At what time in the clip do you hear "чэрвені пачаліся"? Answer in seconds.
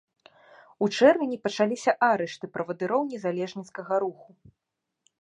0.95-1.95